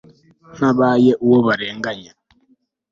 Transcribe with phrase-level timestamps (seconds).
[0.55, 2.11] ntabaye uwo barenganya